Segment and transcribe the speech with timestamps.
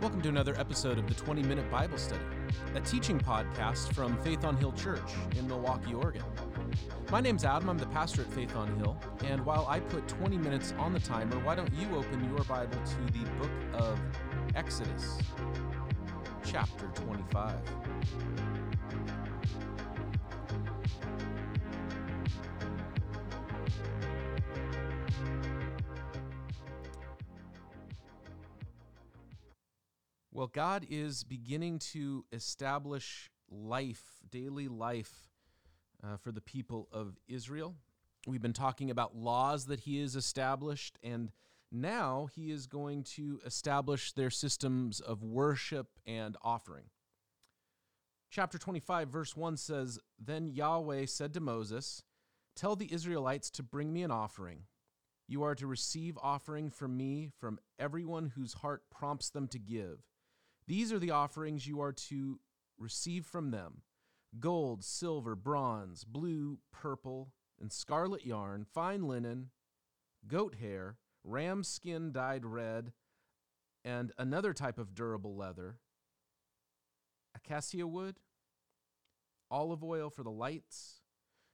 [0.00, 2.22] Welcome to another episode of the 20 Minute Bible Study,
[2.76, 6.22] a teaching podcast from Faith on Hill Church in Milwaukie, Oregon.
[7.10, 10.38] My name's Adam, I'm the pastor at Faith on Hill, and while I put 20
[10.38, 13.98] minutes on the timer, why don't you open your Bible to the book of
[14.54, 15.18] Exodus,
[16.44, 17.56] chapter 25.
[30.38, 35.32] Well, God is beginning to establish life, daily life,
[36.00, 37.74] uh, for the people of Israel.
[38.24, 41.32] We've been talking about laws that He has established, and
[41.72, 46.84] now He is going to establish their systems of worship and offering.
[48.30, 52.04] Chapter 25, verse 1 says Then Yahweh said to Moses,
[52.54, 54.66] Tell the Israelites to bring me an offering.
[55.26, 60.04] You are to receive offering from me from everyone whose heart prompts them to give.
[60.68, 62.38] These are the offerings you are to
[62.78, 63.82] receive from them
[64.38, 69.48] gold, silver, bronze, blue, purple, and scarlet yarn, fine linen,
[70.26, 72.92] goat hair, ram skin dyed red,
[73.82, 75.78] and another type of durable leather,
[77.34, 78.16] acacia wood,
[79.50, 81.00] olive oil for the lights.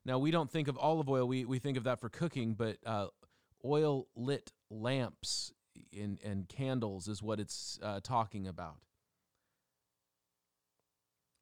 [0.05, 2.79] Now, we don't think of olive oil, we, we think of that for cooking, but
[2.85, 3.07] uh,
[3.65, 5.53] oil lit lamps
[5.93, 8.79] in, and candles is what it's uh, talking about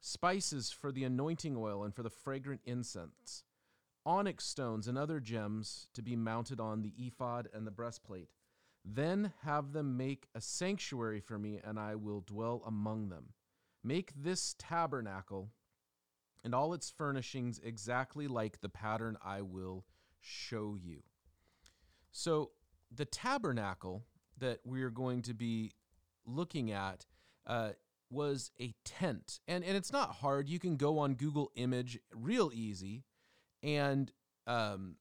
[0.03, 3.45] spices for the anointing oil and for the fragrant incense,
[4.05, 8.29] onyx stones and other gems to be mounted on the ephod and the breastplate.
[8.85, 13.29] Then have them make a sanctuary for me, and I will dwell among them.
[13.85, 15.51] Make this tabernacle
[16.45, 19.85] and all its furnishings exactly like the pattern I will
[20.21, 21.05] show you.
[22.11, 22.51] So,
[22.91, 24.05] the tabernacle
[24.39, 25.71] that we are going to be
[26.27, 27.07] looking at
[27.47, 27.71] uh,
[28.13, 29.41] was a tent.
[29.49, 30.49] And and it's not hard.
[30.49, 33.05] You can go on Google Image real easy
[33.63, 34.13] and
[34.47, 34.97] um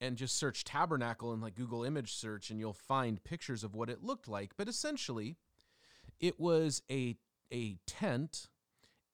[0.00, 3.88] and just search tabernacle in like Google image search and you'll find pictures of what
[3.88, 4.50] it looked like.
[4.56, 5.36] But essentially,
[6.18, 7.16] it was a
[7.52, 8.48] a tent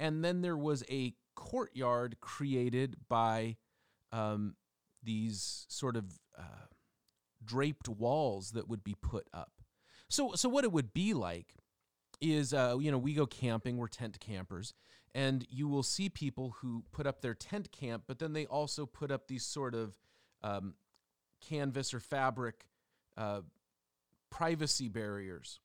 [0.01, 3.57] and then there was a courtyard created by
[4.13, 4.55] um,
[5.03, 6.67] these sort of uh,
[7.45, 9.53] draped walls that would be put up.
[10.09, 11.55] So, so what it would be like
[12.21, 14.75] is uh, you know we go camping we're tent campers
[15.15, 18.87] and you will see people who put up their tent camp but then they also
[18.87, 19.97] put up these sort of
[20.43, 20.75] um,
[21.41, 22.67] canvas or fabric
[23.17, 23.41] uh,
[24.31, 25.61] privacy barriers.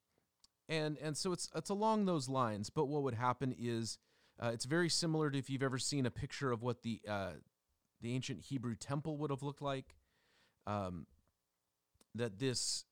[0.68, 3.98] And and so it's it's along those lines but what would happen is
[4.42, 7.32] uh, it's very similar to if you've ever seen a picture of what the uh,
[8.00, 9.96] the ancient Hebrew temple would have looked like
[10.66, 11.06] um,
[12.14, 12.86] that this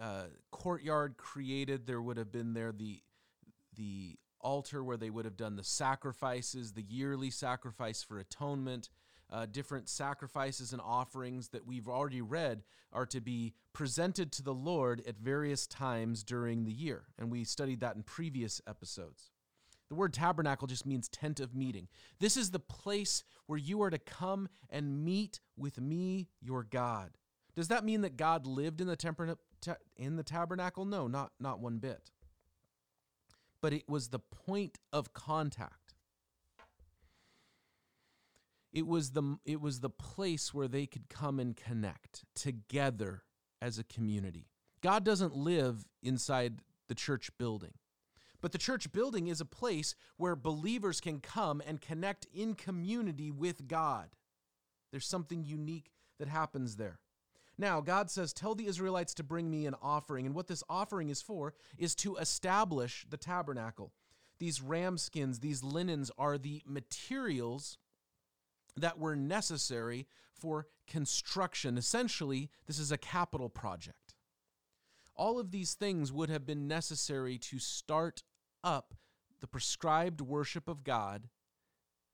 [0.00, 3.02] uh, courtyard created, there would have been there the
[3.76, 8.88] the altar where they would have done the sacrifices, the yearly sacrifice for atonement,
[9.30, 12.62] uh, different sacrifices and offerings that we've already read
[12.92, 17.04] are to be presented to the Lord at various times during the year.
[17.18, 19.30] And we studied that in previous episodes.
[19.88, 21.88] The word tabernacle just means tent of meeting.
[22.18, 27.10] This is the place where you are to come and meet with me, your God.
[27.54, 29.38] Does that mean that God lived in the, temper-
[29.96, 30.84] in the tabernacle?
[30.84, 32.10] No, not, not one bit.
[33.60, 35.94] But it was the point of contact.
[38.72, 43.22] It was the it was the place where they could come and connect together
[43.62, 44.50] as a community.
[44.82, 47.72] God doesn't live inside the church building.
[48.42, 53.30] But the church building is a place where believers can come and connect in community
[53.30, 54.10] with God.
[54.90, 56.98] There's something unique that happens there.
[57.58, 60.26] Now, God says, Tell the Israelites to bring me an offering.
[60.26, 63.92] And what this offering is for is to establish the tabernacle.
[64.38, 67.78] These ram skins, these linens are the materials
[68.76, 70.06] that were necessary
[70.38, 71.78] for construction.
[71.78, 74.14] Essentially, this is a capital project.
[75.14, 78.22] All of these things would have been necessary to start
[78.62, 78.94] up
[79.40, 81.28] the prescribed worship of God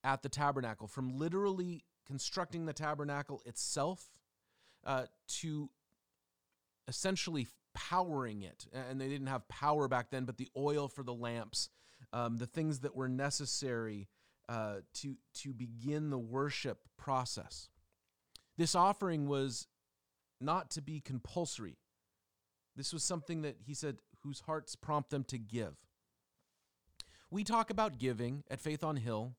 [0.04, 4.10] at the tabernacle, from literally constructing the tabernacle itself
[4.84, 5.05] uh,
[5.40, 5.70] to
[6.88, 8.67] essentially powering it.
[8.73, 11.69] And they didn't have power back then, but the oil for the lamps,
[12.12, 14.08] um, the things that were necessary
[14.49, 17.69] uh, to, to begin the worship process.
[18.58, 19.67] This offering was
[20.40, 21.78] not to be compulsory.
[22.76, 25.76] This was something that he said, whose hearts prompt them to give.
[27.31, 29.37] We talk about giving at Faith on Hill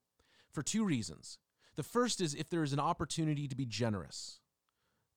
[0.51, 1.37] for two reasons.
[1.75, 4.39] The first is if there is an opportunity to be generous.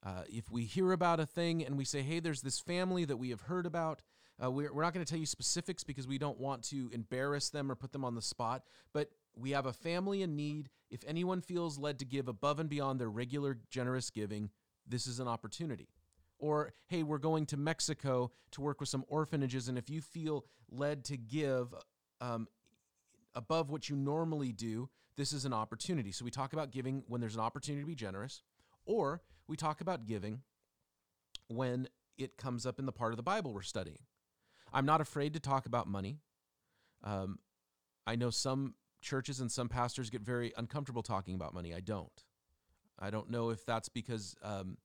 [0.06, 3.16] Uh, if we hear about a thing and we say, hey, there's this family that
[3.16, 4.02] we have heard about,
[4.38, 7.50] Uh, we're, we're not going to tell you specifics because we don't want to embarrass
[7.50, 8.62] them or put them on the spot,
[8.92, 10.68] but we have a family in need.
[10.90, 14.50] If anyone feels led to give above and beyond their regular generous giving,
[14.86, 15.88] this is an opportunity.
[16.38, 20.44] Or, hey, we're going to Mexico to work with some orphanages, and if you feel
[20.70, 21.74] led to give
[22.20, 22.46] um,
[23.34, 26.12] above what you normally do, this is an opportunity.
[26.12, 28.42] So we talk about giving when there's an opportunity to be generous,
[28.84, 30.42] or we talk about giving
[31.48, 31.88] when
[32.18, 33.98] it comes up in the part of the Bible we're studying.
[34.72, 36.18] I'm not afraid to talk about money.
[37.04, 37.38] Um,
[38.06, 41.74] I know some churches and some pastors get very uncomfortable talking about money.
[41.74, 42.24] I don't.
[42.98, 44.78] I don't know if that's because um,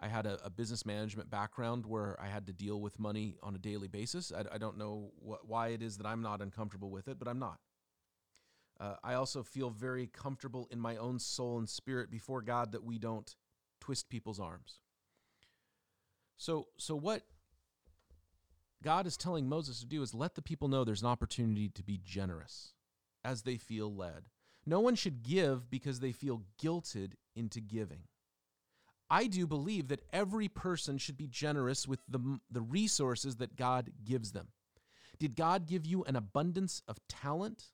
[0.00, 3.54] I had a, a, business management background where I had to deal with money on
[3.54, 4.32] a daily basis.
[4.32, 7.40] I, I don't know why it is that I'm not uncomfortable with it, but I'm
[7.40, 7.58] not.
[8.78, 12.84] Uh, I also feel very comfortable in my own soul and spirit before God that
[12.84, 13.34] we don't
[13.80, 14.78] twist people's arms.
[16.36, 17.22] So, so what
[18.82, 21.82] God is telling Moses to do is let the people know there's an opportunity to
[21.82, 22.72] be generous
[23.24, 24.24] as they feel led.
[24.66, 28.02] No one should give because they feel guilted into giving.
[29.08, 33.90] I do believe that every person should be generous with the, the resources that God
[34.04, 34.48] gives them.
[35.18, 37.66] Did God give you an abundance of talent?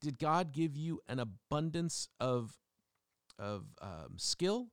[0.00, 2.58] Did God give you an abundance of,
[3.38, 4.68] of um, skill?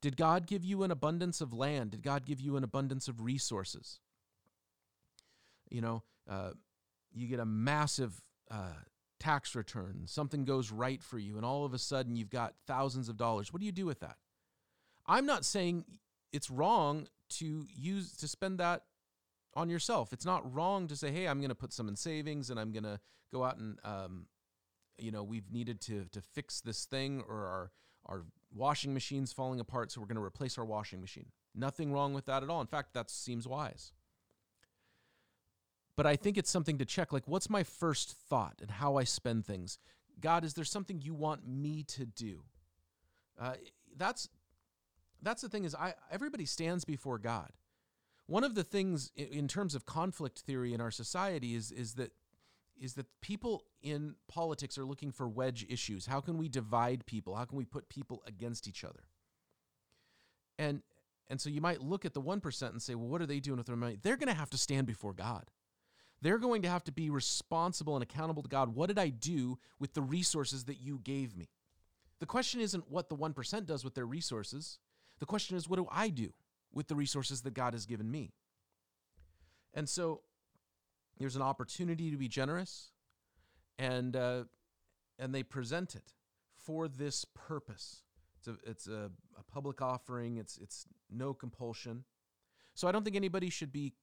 [0.00, 1.90] Did God give you an abundance of land?
[1.90, 4.00] Did God give you an abundance of resources?
[5.70, 6.52] You know, uh,
[7.12, 8.74] you get a massive uh,
[9.18, 13.08] tax return, something goes right for you, and all of a sudden you've got thousands
[13.08, 13.52] of dollars.
[13.52, 14.16] What do you do with that?
[15.06, 15.84] I'm not saying
[16.32, 18.82] it's wrong to use to spend that
[19.54, 20.12] on yourself.
[20.12, 22.72] It's not wrong to say, "Hey, I'm going to put some in savings, and I'm
[22.72, 23.00] going to
[23.32, 24.26] go out and, um,
[24.98, 27.70] you know, we've needed to to fix this thing, or our
[28.06, 28.24] our
[28.54, 31.26] washing machine's falling apart, so we're going to replace our washing machine.
[31.54, 32.60] Nothing wrong with that at all.
[32.60, 33.92] In fact, that seems wise.
[35.96, 39.04] But I think it's something to check like, what's my first thought and how I
[39.04, 39.78] spend things?
[40.20, 42.44] God, is there something you want me to do?
[43.38, 43.54] Uh,
[43.96, 44.28] that's
[45.22, 47.50] that's the thing is I everybody stands before God.
[48.26, 52.12] One of the things in terms of conflict theory in our society is is that
[52.80, 56.06] is that people in politics are looking for wedge issues.
[56.06, 57.34] How can we divide people?
[57.34, 59.04] How can we put people against each other?
[60.58, 60.82] And
[61.30, 63.58] and so you might look at the 1% and say, well, what are they doing
[63.58, 63.98] with their money?
[64.00, 65.50] They're going to have to stand before God.
[66.22, 68.74] They're going to have to be responsible and accountable to God.
[68.74, 71.50] What did I do with the resources that you gave me?
[72.18, 74.78] The question isn't what the 1% does with their resources.
[75.20, 76.32] The question is, what do I do
[76.72, 78.32] with the resources that God has given me?
[79.74, 80.22] And so
[81.18, 82.90] there's an opportunity to be generous,
[83.78, 84.44] and uh,
[85.18, 86.12] and they present it
[86.54, 88.02] for this purpose.
[88.38, 90.36] It's a it's a, a public offering.
[90.36, 92.04] It's it's no compulsion.
[92.74, 93.94] So I don't think anybody should be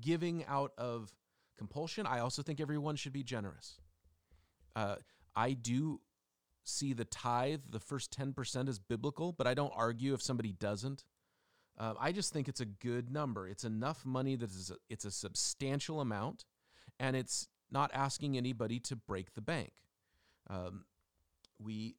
[0.00, 1.12] giving out of
[1.58, 2.06] compulsion.
[2.06, 3.80] I also think everyone should be generous.
[4.76, 4.96] Uh,
[5.34, 6.00] I do
[6.64, 11.04] see the tithe, the first 10% as biblical, but I don't argue if somebody doesn't.
[11.78, 13.48] Uh, I just think it's a good number.
[13.48, 16.44] It's enough money that is a, it's a substantial amount,
[17.00, 19.72] and it's not asking anybody to break the bank.
[20.48, 20.84] Um,
[21.58, 21.96] we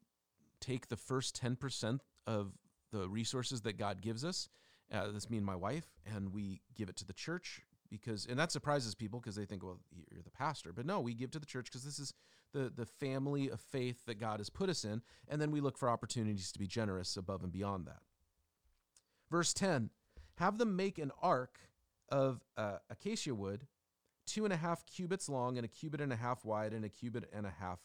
[0.61, 2.53] take the first ten percent of
[2.91, 4.47] the resources that God gives us.
[4.93, 8.39] Uh, that's me and my wife, and we give it to the church because, and
[8.39, 9.79] that surprises people because they think, well,
[10.11, 12.13] you're the pastor, but no, we give to the church because this is
[12.53, 15.77] the the family of faith that God has put us in, and then we look
[15.77, 17.99] for opportunities to be generous above and beyond that.
[19.29, 19.89] Verse 10
[20.37, 21.59] Have them make an ark
[22.09, 23.67] of uh, acacia wood,
[24.25, 26.89] two and a half cubits long, and a cubit and a half wide, and a
[26.89, 27.79] cubit and a half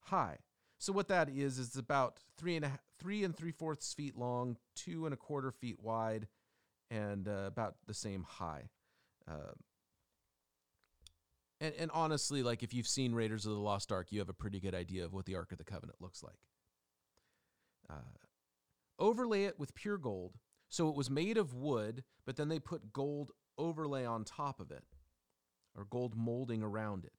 [0.00, 0.38] high.
[0.78, 4.56] So what that is is about three and a, three and three fourths feet long,
[4.74, 6.28] two and a quarter feet wide,
[6.90, 8.68] and uh, about the same high.
[9.26, 9.54] Uh,
[11.60, 14.34] and, and honestly, like if you've seen Raiders of the Lost Ark, you have a
[14.34, 16.38] pretty good idea of what the Ark of the Covenant looks like.
[17.88, 18.18] Uh,
[18.98, 20.34] overlay it with pure gold
[20.74, 24.72] so it was made of wood, but then they put gold overlay on top of
[24.72, 24.82] it,
[25.76, 27.12] or gold molding around it.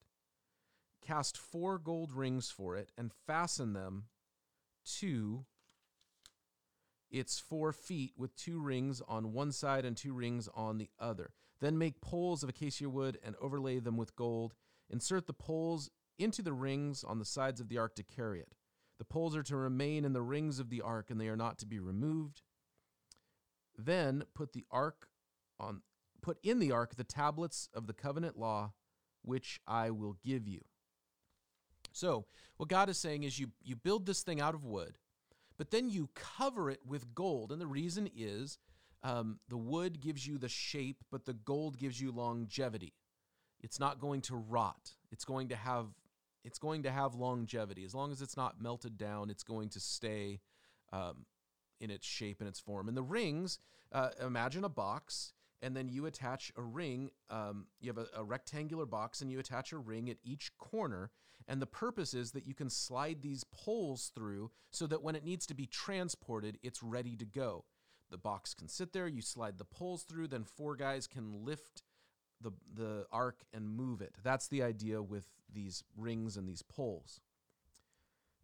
[1.02, 4.08] Cast four gold rings for it and fasten them
[4.98, 5.46] to
[7.10, 11.32] its four feet with two rings on one side and two rings on the other.
[11.62, 14.54] Then make poles of acacia wood and overlay them with gold.
[14.90, 18.54] Insert the poles into the rings on the sides of the ark to carry it.
[18.98, 21.58] The poles are to remain in the rings of the ark, and they are not
[21.60, 22.42] to be removed.
[23.78, 25.08] Then put the ark
[25.60, 25.82] on
[26.22, 28.74] put in the ark the tablets of the covenant law
[29.22, 30.62] which I will give you.
[31.92, 32.26] So,
[32.58, 34.98] what God is saying is you you build this thing out of wood,
[35.58, 38.58] but then you cover it with gold, and the reason is
[39.04, 42.94] um, the wood gives you the shape, but the gold gives you longevity.
[43.62, 44.92] It's not going to rot.
[45.12, 45.88] It's going to have
[46.44, 47.84] it's going to have longevity.
[47.86, 50.42] As long as it's not melted down, it's going to stay
[50.94, 51.26] um,
[51.80, 52.88] in its shape and its form.
[52.88, 53.60] And the rings,
[53.92, 57.10] uh, imagine a box, and then you attach a ring.
[57.30, 61.12] Um, you have a, a rectangular box, and you attach a ring at each corner.
[61.48, 65.24] And the purpose is that you can slide these poles through so that when it
[65.24, 67.66] needs to be transported, it's ready to go.
[68.12, 71.84] The box can sit there, you slide the poles through, then four guys can lift
[72.42, 74.16] the, the ark and move it.
[74.24, 77.20] That's the idea with these rings and these poles.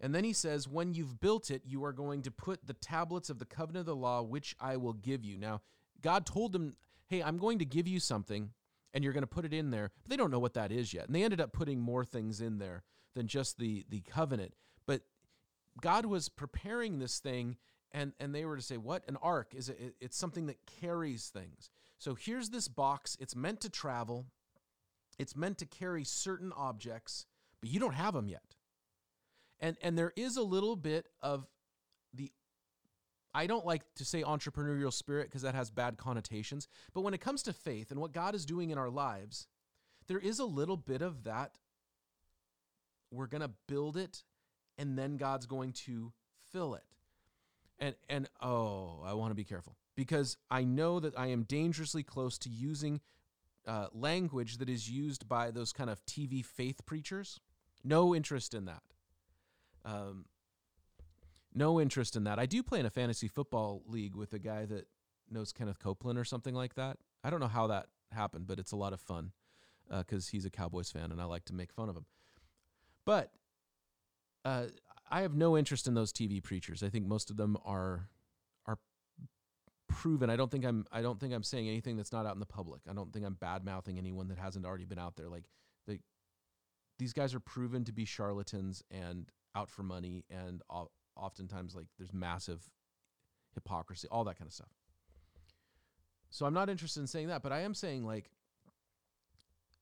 [0.02, 3.30] And then he says, When you've built it, you are going to put the tablets
[3.30, 5.38] of the covenant of the law, which I will give you.
[5.38, 5.62] Now,
[6.02, 6.76] God told them,
[7.08, 8.50] Hey, I'm going to give you something,
[8.94, 9.92] and you're going to put it in there.
[10.02, 11.06] But they don't know what that is yet.
[11.06, 14.54] And they ended up putting more things in there than just the, the covenant.
[14.88, 15.02] But
[15.80, 17.58] God was preparing this thing,
[17.92, 19.04] and, and they were to say, What?
[19.08, 21.70] An ark is it, it's something that carries things.
[22.00, 23.16] So here's this box.
[23.20, 24.26] It's meant to travel,
[25.20, 27.28] it's meant to carry certain objects,
[27.62, 28.56] but you don't have them yet.
[29.62, 31.48] And, and there is a little bit of
[32.14, 32.32] the
[33.34, 37.22] I don't like to say entrepreneurial spirit because that has bad connotations, but when it
[37.22, 39.48] comes to faith and what God is doing in our lives,
[40.08, 41.58] there is a little bit of that.
[43.10, 44.24] We're going to build it
[44.78, 46.12] and then God's going to
[46.52, 46.84] fill it.
[47.80, 52.04] And and oh, I want to be careful because I know that I am dangerously
[52.04, 53.00] close to using
[53.68, 57.40] uh, language that is used by those kind of TV faith preachers.
[57.84, 58.84] No interest in that.
[59.86, 60.26] Um,
[61.54, 62.40] no interest in that.
[62.40, 64.88] I do play in a fantasy football league with a guy that
[65.30, 66.98] knows Kenneth Copeland or something like that.
[67.24, 69.32] I don't know how that happened, but it's a lot of fun
[69.90, 72.06] because uh, he's a Cowboys fan and I like to make fun of him.
[73.06, 73.32] But
[74.46, 74.68] uh,
[75.10, 76.84] I have no interest in those TV preachers.
[76.84, 78.08] I think most of them are
[78.66, 78.78] are
[79.88, 80.30] proven.
[80.30, 82.46] I don't think I'm I don't think I'm saying anything that's not out in the
[82.46, 82.82] public.
[82.90, 85.28] I don't think I'm bad mouthing anyone that hasn't already been out there.
[85.28, 85.44] Like
[85.88, 86.00] the
[86.98, 90.62] these guys are proven to be charlatans and out for money and
[91.16, 92.70] oftentimes like there's massive
[93.54, 94.70] hypocrisy, all that kind of stuff.
[96.30, 98.32] So I'm not interested in saying that, but I am saying like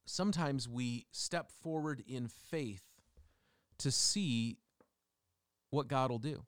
[0.06, 2.84] sometimes we step forward in faith
[3.78, 4.58] to see
[5.70, 6.44] what God will do.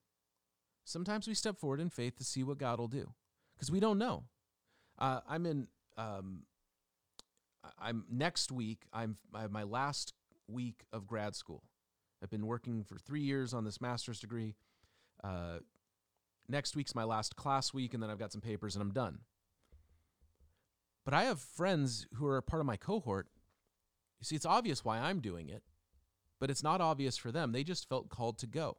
[0.84, 3.14] Sometimes we step forward in faith to see what God will do
[3.56, 4.24] because we don't know.
[4.98, 5.68] Uh, I'm in.
[5.98, 6.44] Um,
[7.80, 8.86] I'm next week.
[8.92, 10.14] I'm I my last
[10.48, 11.64] week of grad school.
[12.22, 14.56] I've been working for three years on this master's degree.
[15.24, 15.60] Uh,
[16.48, 19.20] next week's my last class week, and then I've got some papers and I'm done.
[21.04, 23.28] But I have friends who are a part of my cohort.
[24.20, 25.64] You see, it's obvious why I'm doing it,
[26.40, 27.52] but it's not obvious for them.
[27.52, 28.78] They just felt called to go.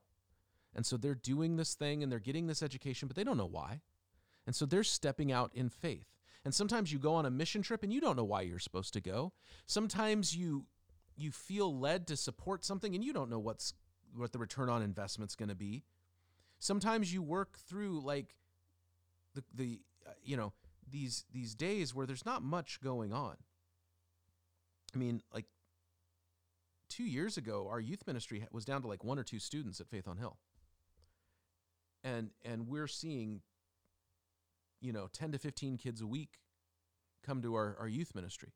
[0.75, 3.45] And so they're doing this thing and they're getting this education, but they don't know
[3.45, 3.81] why.
[4.47, 6.07] And so they're stepping out in faith.
[6.45, 8.93] And sometimes you go on a mission trip and you don't know why you're supposed
[8.95, 9.33] to go.
[9.67, 10.67] Sometimes you
[11.23, 13.75] you feel led to support something and you don't know what's
[14.15, 15.85] what the return on investment's going to be.
[16.59, 18.35] Sometimes you work through like
[19.35, 20.53] the the uh, you know
[20.91, 23.37] these these days where there's not much going on.
[24.95, 25.47] I mean, like
[26.91, 29.89] 2 years ago our youth ministry was down to like one or two students at
[29.89, 30.37] Faith on Hill.
[32.05, 33.41] And and we're seeing
[34.81, 36.41] you know 10 to 15 kids a week
[37.25, 38.53] come to our, our youth ministry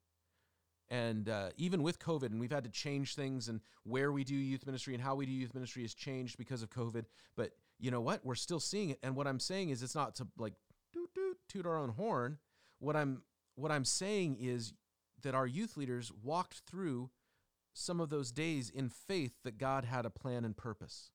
[0.91, 4.35] and uh, even with covid and we've had to change things and where we do
[4.35, 7.05] youth ministry and how we do youth ministry has changed because of covid.
[7.37, 8.25] But you know what?
[8.25, 8.99] We're still seeing it.
[9.03, 10.55] And what i'm saying is it's not to like
[10.93, 12.39] doot doot toot our own horn.
[12.79, 13.23] What i'm
[13.55, 14.73] what i'm saying is
[15.23, 17.11] that our youth leaders walked through
[17.73, 21.11] some of those days in faith that god had a plan and purpose.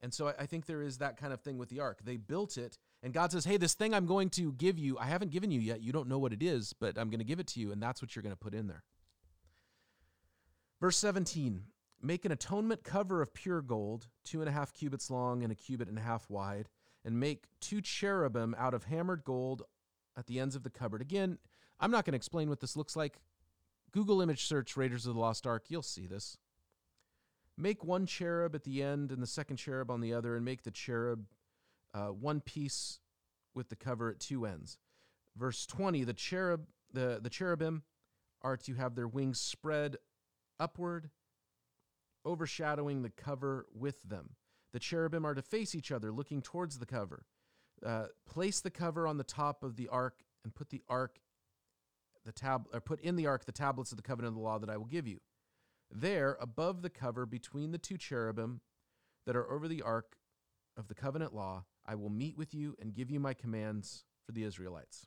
[0.00, 2.00] And so I, I think there is that kind of thing with the ark.
[2.04, 5.06] They built it and God says, Hey, this thing I'm going to give you, I
[5.06, 5.82] haven't given you yet.
[5.82, 7.70] You don't know what it is, but I'm going to give it to you.
[7.72, 8.82] And that's what you're going to put in there.
[10.80, 11.62] Verse 17
[12.00, 15.56] Make an atonement cover of pure gold, two and a half cubits long and a
[15.56, 16.68] cubit and a half wide,
[17.04, 19.62] and make two cherubim out of hammered gold
[20.16, 21.00] at the ends of the cupboard.
[21.00, 21.38] Again,
[21.80, 23.18] I'm not going to explain what this looks like.
[23.92, 26.36] Google image search Raiders of the Lost Ark, you'll see this.
[27.56, 30.62] Make one cherub at the end and the second cherub on the other, and make
[30.62, 31.24] the cherub
[31.94, 33.00] uh, one piece
[33.54, 34.78] with the cover at two ends.
[35.36, 37.82] Verse 20, the cherub, the, the cherubim
[38.42, 39.96] are to have their wings spread
[40.60, 41.10] upward,
[42.24, 44.30] overshadowing the cover with them.
[44.72, 47.24] The cherubim are to face each other, looking towards the cover.
[47.84, 51.20] Uh, place the cover on the top of the ark and put the ark,
[52.24, 54.58] the tab, or put in the ark the tablets of the covenant of the law
[54.58, 55.20] that I will give you.
[55.90, 58.60] There, above the cover, between the two cherubim
[59.26, 60.16] that are over the ark
[60.76, 64.32] of the covenant law, I will meet with you and give you my commands for
[64.32, 65.06] the Israelites.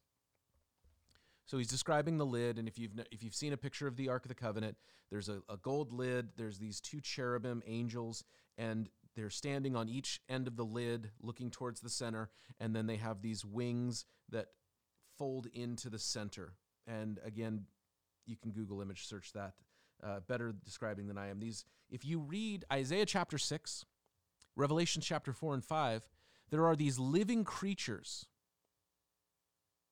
[1.45, 4.09] So he's describing the lid, and if you've if you've seen a picture of the
[4.09, 4.77] Ark of the Covenant,
[5.11, 6.29] there's a, a gold lid.
[6.37, 8.23] There's these two cherubim angels,
[8.57, 12.87] and they're standing on each end of the lid, looking towards the center, and then
[12.87, 14.47] they have these wings that
[15.17, 16.53] fold into the center.
[16.87, 17.65] And again,
[18.25, 19.53] you can Google image search that.
[20.01, 21.39] Uh, better describing than I am.
[21.39, 23.85] These, if you read Isaiah chapter six,
[24.55, 26.01] Revelation chapter four and five,
[26.51, 28.27] there are these living creatures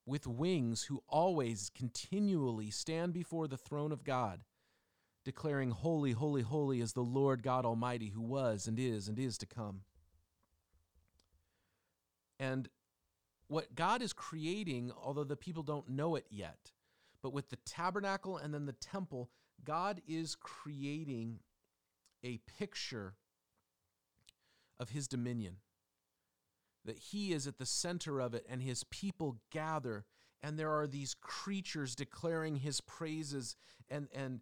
[0.05, 4.41] with wings who always continually stand before the throne of God,
[5.23, 9.37] declaring, Holy, holy, holy is the Lord God Almighty, who was and is and is
[9.37, 9.81] to come.
[12.39, 12.69] And
[13.47, 16.71] what God is creating, although the people don't know it yet,
[17.21, 19.29] but with the tabernacle and then the temple,
[19.63, 21.39] God is creating
[22.23, 23.15] a picture
[24.79, 25.57] of his dominion.
[26.85, 30.05] That he is at the center of it and his people gather.
[30.41, 33.55] And there are these creatures declaring his praises
[33.89, 34.41] and and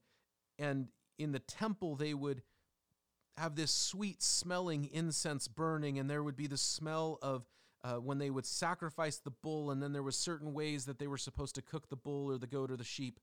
[0.60, 2.42] and in the temple they would
[3.38, 7.46] have this sweet smelling incense burning and there would be the smell of
[7.84, 11.08] uh, when they would sacrifice the bull and then there was certain ways that they
[11.08, 13.20] were supposed to cook the bull or the goat or the sheep.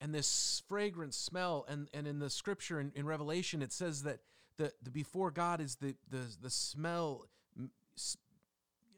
[0.00, 4.20] And this fragrant smell and, and in the scripture in, in revelation it says that
[4.58, 7.26] the, the before god is the, the, the smell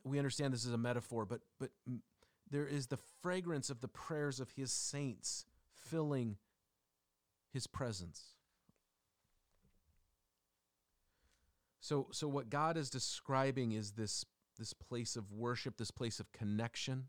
[0.05, 1.71] we understand this is a metaphor but but
[2.51, 6.37] there is the fragrance of the prayers of his saints filling
[7.53, 8.35] his presence
[11.81, 14.25] so so what god is describing is this
[14.59, 17.05] this place of worship this place of connection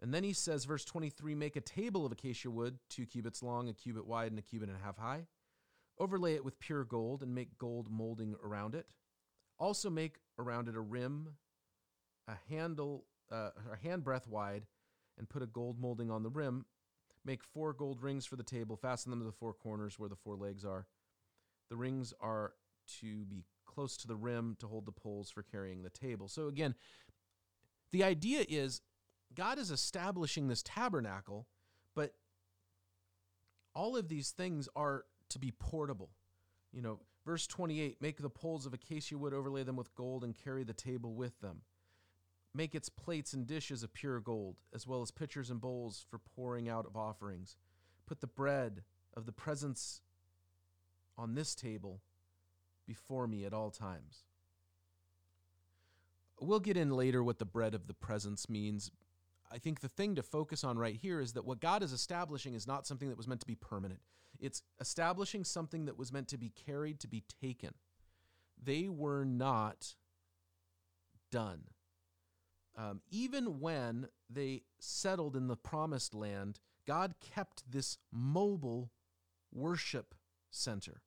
[0.00, 3.68] and then he says, verse 23 make a table of acacia wood, two cubits long,
[3.68, 5.26] a cubit wide, and a cubit and a half high.
[5.98, 8.86] Overlay it with pure gold and make gold molding around it.
[9.58, 11.28] Also make around it a rim,
[12.28, 14.66] a handle, uh, a handbreadth wide,
[15.18, 16.64] and put a gold molding on the rim.
[17.24, 20.16] Make four gold rings for the table, fasten them to the four corners where the
[20.16, 20.86] four legs are.
[21.68, 22.52] The rings are
[23.00, 26.28] to be close to the rim to hold the poles for carrying the table.
[26.28, 26.74] So again,
[27.92, 28.80] the idea is
[29.34, 31.46] God is establishing this tabernacle,
[31.94, 32.14] but
[33.74, 36.10] all of these things are to be portable.
[36.72, 40.34] You know, verse 28 make the poles of acacia wood, overlay them with gold, and
[40.34, 41.60] carry the table with them.
[42.54, 46.18] Make its plates and dishes of pure gold, as well as pitchers and bowls for
[46.18, 47.58] pouring out of offerings.
[48.06, 50.00] Put the bread of the presence
[51.18, 52.00] on this table
[52.86, 54.24] before me at all times.
[56.40, 58.90] We'll get in later what the bread of the presence means,
[59.50, 62.54] I think the thing to focus on right here is that what God is establishing
[62.54, 64.00] is not something that was meant to be permanent.
[64.40, 67.70] It's establishing something that was meant to be carried, to be taken.
[68.62, 69.94] They were not
[71.30, 71.62] done.
[72.76, 78.90] Um, even when they settled in the promised land, God kept this mobile
[79.52, 80.14] worship
[80.50, 81.02] center.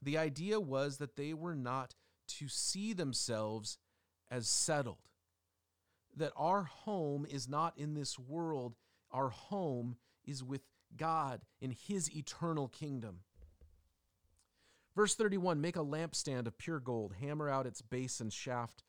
[0.00, 1.94] The idea was that they were not
[2.26, 3.78] to see themselves
[4.30, 5.08] as settled
[6.16, 8.74] that our home is not in this world,
[9.10, 10.62] our home is with
[10.96, 13.20] God in His eternal kingdom.
[14.94, 18.84] Verse 31 Make a lampstand of pure gold, hammer out its base and shaft,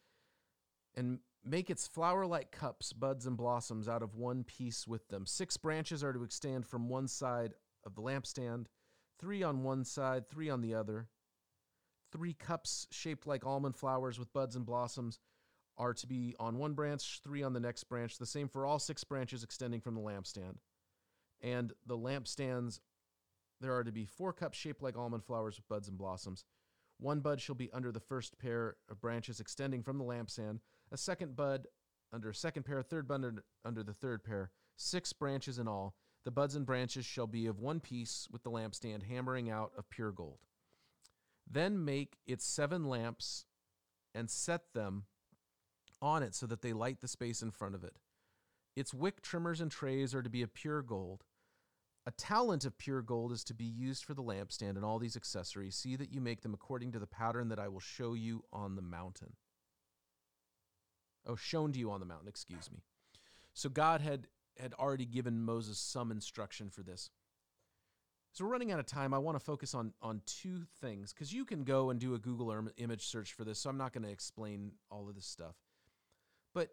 [0.96, 5.26] and make its flower like cups, buds, and blossoms out of one piece with them.
[5.26, 8.66] Six branches are to extend from one side of the lampstand,
[9.20, 11.08] three on one side, three on the other.
[12.12, 15.20] Three cups shaped like almond flowers with buds and blossoms
[15.78, 18.80] are to be on one branch, three on the next branch, the same for all
[18.80, 20.58] six branches extending from the lampstand.
[21.42, 22.80] And the lampstands,
[23.62, 26.46] there are to be four cups shaped like almond flowers with buds and blossoms.
[26.98, 30.60] One bud shall be under the first pair of branches extending from the lampstand,
[30.92, 31.68] a second bud
[32.14, 35.68] under a second pair, a third bud under, under the third pair, six branches in
[35.68, 35.96] all.
[36.24, 39.90] The buds and branches shall be of one piece with the lampstand, hammering out of
[39.90, 40.40] pure gold.
[41.50, 43.46] Then make its seven lamps
[44.16, 45.04] and set them
[46.02, 47.96] on it so that they light the space in front of it.
[48.76, 51.24] Its wick trimmers and trays are to be of pure gold.
[52.06, 55.16] A talent of pure gold is to be used for the lampstand and all these
[55.16, 55.76] accessories.
[55.76, 58.76] See that you make them according to the pattern that I will show you on
[58.76, 59.34] the mountain.
[61.26, 62.80] Oh, shown to you on the mountain, excuse me.
[63.54, 64.28] So God had
[64.58, 67.10] had already given Moses some instruction for this.
[68.32, 69.14] So we're running out of time.
[69.14, 72.20] I want to focus on on two things because you can go and do a
[72.20, 73.60] Google erm-, image search for this.
[73.60, 75.56] So I'm not going to explain all of this stuff.
[76.56, 76.70] But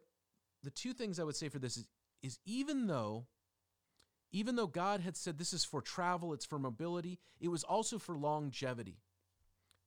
[0.62, 1.86] the two things I would say for this is,
[2.22, 3.26] is even though
[4.34, 7.98] even though God had said this is for travel, it's for mobility, it was also
[7.98, 9.02] for longevity.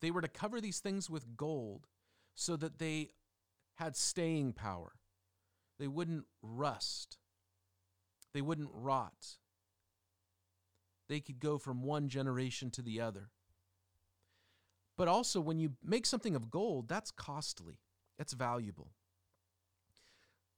[0.01, 1.87] They were to cover these things with gold
[2.35, 3.09] so that they
[3.75, 4.93] had staying power.
[5.79, 7.17] They wouldn't rust.
[8.33, 9.37] they wouldn't rot.
[11.07, 13.29] They could go from one generation to the other.
[14.97, 17.79] But also, when you make something of gold, that's costly,
[18.19, 18.91] it's valuable.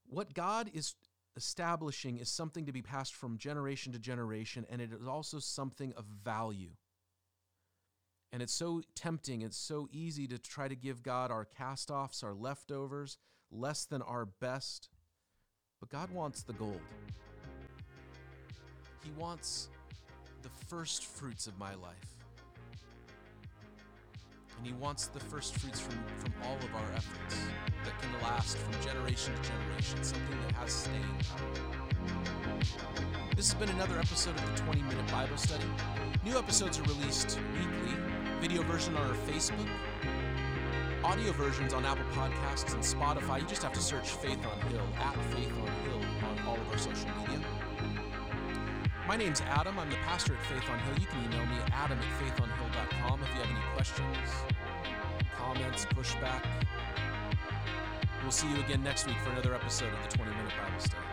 [0.08, 0.94] What God is
[1.36, 5.92] establishing is something to be passed from generation to generation, and it is also something
[5.96, 6.70] of value.
[8.32, 12.22] And it's so tempting, it's so easy to try to give God our cast offs,
[12.22, 13.16] our leftovers,
[13.50, 14.90] less than our best.
[15.80, 16.80] But God wants the gold.
[19.02, 19.68] He wants
[20.42, 22.17] the first fruits of my life.
[24.58, 27.36] And He wants the first fruits from, from all of our efforts
[27.84, 31.78] that can last from generation to generation, something that has staying power.
[33.36, 35.64] This has been another episode of the 20 Minute Bible Study.
[36.24, 37.94] New episodes are released weekly,
[38.40, 39.68] video version on our Facebook,
[41.04, 43.40] audio versions on Apple Podcasts and Spotify.
[43.40, 46.72] You just have to search Faith on Hill, at Faith on Hill, on all of
[46.72, 47.40] our social media.
[49.08, 49.78] My name's Adam.
[49.78, 50.98] I'm the pastor at Faith on Hill.
[51.00, 54.28] You can email me at adam at faithonhill.com if you have any questions,
[55.34, 56.44] comments, pushback.
[58.20, 61.07] We'll see you again next week for another episode of the 20 Minute Bible Study.